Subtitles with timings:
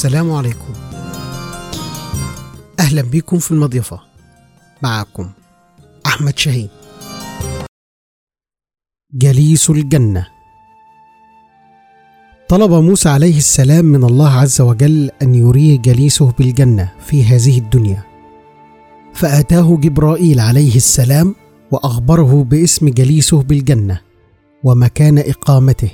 [0.00, 0.72] السلام عليكم.
[2.80, 4.00] أهلا بكم في المضيفة.
[4.82, 5.30] معكم
[6.06, 6.68] أحمد شاهين.
[9.14, 10.26] جليس الجنة.
[12.48, 18.02] طلب موسى عليه السلام من الله عز وجل أن يريه جليسه بالجنة في هذه الدنيا.
[19.14, 21.34] فأتاه جبرائيل عليه السلام
[21.70, 24.00] وأخبره باسم جليسه بالجنة
[24.64, 25.90] ومكان إقامته.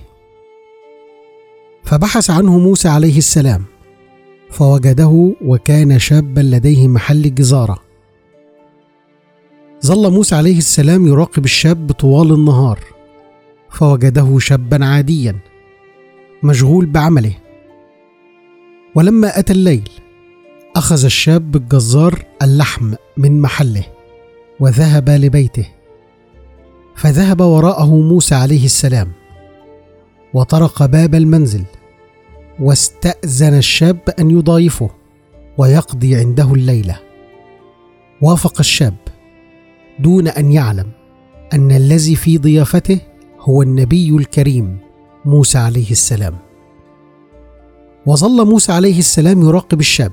[1.85, 3.76] فبحث عنه موسى عليه السلام.
[4.51, 7.79] فوجده وكان شابا لديه محل جزارة.
[9.87, 12.81] ظل موسى عليه السلام يراقب الشاب طوال النهار
[13.71, 15.39] فوجده شابا عاديا
[16.43, 17.33] مشغول بعمله.
[18.95, 19.89] ولما أتى الليل
[20.77, 23.85] أخذ الشاب الجزار اللحم من محله
[24.61, 25.67] وذهب لبيته
[26.95, 29.13] فذهب وراءه موسى عليه السلام
[30.35, 31.65] وطرق باب المنزل.
[32.61, 34.91] واستأذن الشاب أن يضايفه
[35.59, 36.99] ويقضي عنده الليلة.
[38.23, 38.95] وافق الشاب
[39.99, 40.91] دون أن يعلم
[41.53, 42.99] أن الذي في ضيافته
[43.41, 44.79] هو النبي الكريم
[45.25, 46.39] موسى عليه السلام.
[48.07, 50.13] وظل موسى عليه السلام يراقب الشاب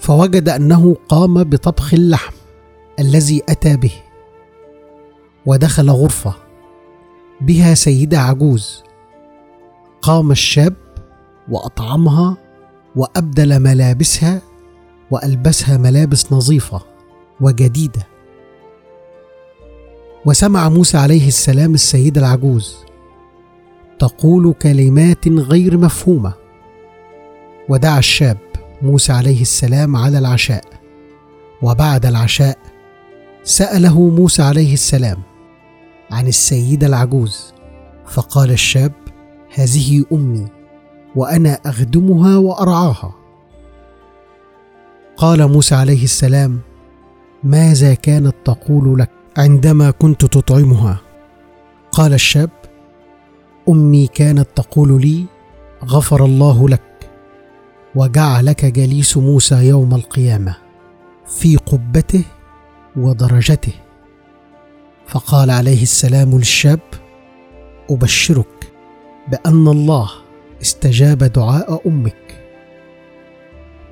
[0.00, 2.32] فوجد أنه قام بطبخ اللحم
[2.98, 3.92] الذي أتى به
[5.46, 6.34] ودخل غرفة
[7.40, 8.82] بها سيدة عجوز
[10.04, 10.74] قام الشاب
[11.48, 12.36] وأطعمها
[12.96, 14.42] وأبدل ملابسها
[15.10, 16.80] وألبسها ملابس نظيفة
[17.40, 18.06] وجديدة.
[20.26, 22.76] وسمع موسى عليه السلام السيده العجوز
[23.98, 26.32] تقول كلمات غير مفهومة.
[27.68, 28.38] ودعا الشاب
[28.82, 30.64] موسى عليه السلام على العشاء.
[31.62, 32.58] وبعد العشاء
[33.44, 35.22] سأله موسى عليه السلام
[36.10, 37.52] عن السيده العجوز.
[38.06, 38.92] فقال الشاب
[39.54, 40.46] هذه أمي
[41.16, 43.14] وأنا أخدمها وأرعاها.
[45.16, 46.60] قال موسى عليه السلام
[47.44, 51.00] ماذا كانت تقول لك عندما كنت تطعمها؟
[51.92, 52.50] قال الشاب
[53.68, 55.24] أمي كانت تقول لي
[55.84, 57.10] غفر الله لك
[57.94, 60.56] وجعلك جليس موسى يوم القيامة
[61.26, 62.24] في قبته
[62.96, 63.72] ودرجته.
[65.06, 66.80] فقال عليه السلام للشاب
[67.90, 68.53] أبشرك
[69.28, 70.10] بأن الله
[70.62, 72.44] استجاب دعاء أمك.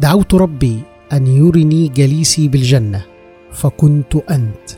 [0.01, 0.81] دعوت ربي
[1.13, 3.05] أن يرني جليسي بالجنة
[3.53, 4.71] فكنت أنت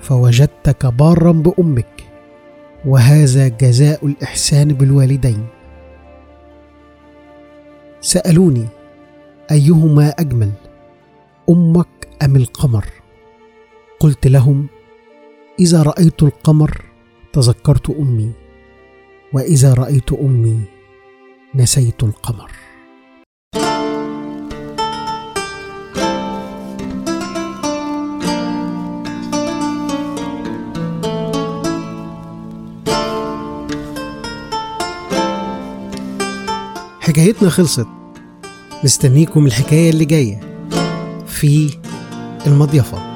[0.00, 2.04] فوجدتك بارا بأمك
[2.84, 5.46] وهذا جزاء الإحسان بالوالدين.
[8.00, 8.66] سألوني
[9.50, 10.52] أيهما أجمل
[11.50, 12.86] أمك أم القمر؟
[14.00, 14.66] قلت لهم
[15.60, 16.84] إذا رأيت القمر
[17.32, 18.45] تذكرت أمي.
[19.32, 20.60] وإذا رأيت أمي
[21.54, 22.50] نسيت القمر.
[37.00, 37.86] حكايتنا خلصت.
[38.84, 40.40] مستنيكم الحكاية اللي جاية
[41.26, 41.70] في
[42.46, 43.15] المضيفة.